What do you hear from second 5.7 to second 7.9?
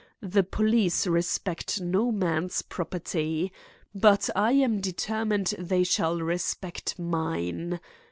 shall respect mine.